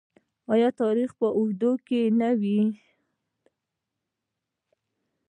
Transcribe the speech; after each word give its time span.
آیا 0.53 0.69
د 0.73 0.77
تاریخ 0.81 1.09
په 1.19 1.27
اوږدو 1.37 1.71
کې 1.87 2.01
نه 2.19 2.29
وي؟ 2.39 2.59